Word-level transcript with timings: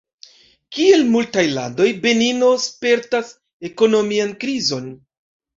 Kiel 0.77 1.03
multaj 1.15 1.43
landoj, 1.57 1.89
Benino 2.07 2.49
spertas 2.65 3.31
ekonomian 3.71 4.37
krizon. 4.47 4.93